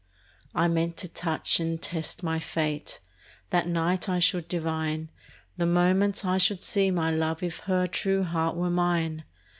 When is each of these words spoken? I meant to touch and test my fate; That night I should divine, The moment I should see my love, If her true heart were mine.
I 0.55 0.67
meant 0.67 0.97
to 0.97 1.07
touch 1.07 1.59
and 1.59 1.79
test 1.79 2.23
my 2.23 2.39
fate; 2.39 3.01
That 3.51 3.67
night 3.67 4.09
I 4.09 4.17
should 4.17 4.47
divine, 4.47 5.09
The 5.57 5.67
moment 5.67 6.25
I 6.25 6.39
should 6.39 6.63
see 6.63 6.89
my 6.89 7.11
love, 7.11 7.43
If 7.43 7.59
her 7.69 7.85
true 7.85 8.23
heart 8.23 8.55
were 8.55 8.71
mine. 8.71 9.25